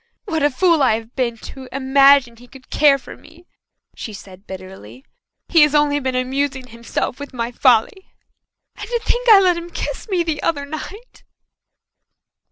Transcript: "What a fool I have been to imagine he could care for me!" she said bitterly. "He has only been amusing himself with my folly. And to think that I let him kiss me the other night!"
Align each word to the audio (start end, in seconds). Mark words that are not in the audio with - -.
"What 0.25 0.41
a 0.41 0.49
fool 0.49 0.81
I 0.81 0.95
have 0.95 1.15
been 1.15 1.37
to 1.53 1.69
imagine 1.71 2.35
he 2.37 2.47
could 2.47 2.71
care 2.71 2.97
for 2.97 3.15
me!" 3.15 3.45
she 3.95 4.13
said 4.13 4.47
bitterly. 4.47 5.05
"He 5.47 5.61
has 5.61 5.75
only 5.75 5.99
been 5.99 6.15
amusing 6.15 6.65
himself 6.69 7.19
with 7.19 7.35
my 7.35 7.51
folly. 7.51 8.11
And 8.75 8.89
to 8.89 8.99
think 9.05 9.27
that 9.27 9.35
I 9.35 9.39
let 9.41 9.57
him 9.57 9.69
kiss 9.69 10.09
me 10.09 10.23
the 10.23 10.41
other 10.41 10.65
night!" 10.65 11.23